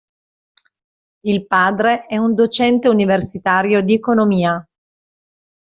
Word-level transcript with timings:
Il 1.27 1.45
padre 1.45 2.07
è 2.07 2.17
un 2.17 2.33
docente 2.33 2.87
universitario 2.89 3.81
di 3.81 3.93
economia. 3.93 4.67